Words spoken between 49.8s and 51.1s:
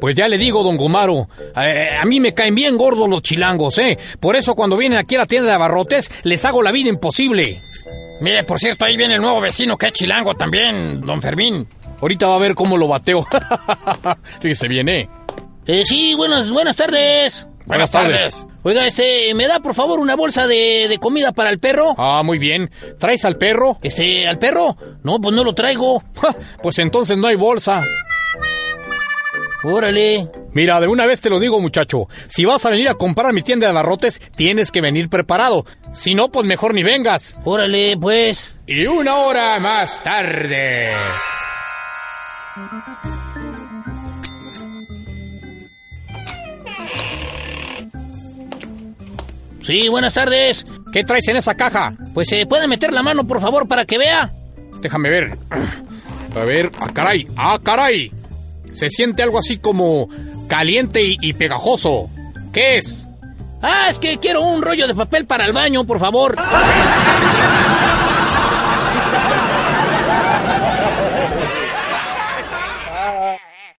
buenas tardes. ¿Qué